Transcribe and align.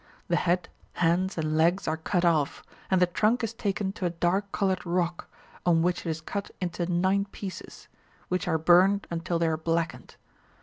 The 0.29 0.35
head, 0.35 0.67
hands, 0.93 1.37
and 1.37 1.55
legs 1.55 1.87
are 1.87 1.95
cut 1.95 2.25
off, 2.25 2.63
and 2.89 2.99
the 2.99 3.05
trunk 3.05 3.43
is 3.43 3.53
taken 3.53 3.91
to 3.91 4.07
a 4.07 4.09
dark 4.09 4.51
coloured 4.51 4.83
rock, 4.83 5.29
on 5.63 5.83
which 5.83 6.07
it 6.07 6.09
is 6.09 6.21
cut 6.21 6.49
into 6.59 6.91
nine 6.91 7.25
pieces, 7.25 7.87
which 8.27 8.47
are 8.47 8.57
burned 8.57 9.05
until 9.11 9.37
they 9.37 9.45
are 9.45 9.57
blackened. 9.57 10.15